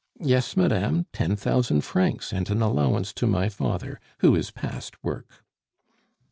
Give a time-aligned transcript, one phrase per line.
[0.19, 5.43] "Yes, madame, ten thousand francs, and an allowance to my father, who is past work."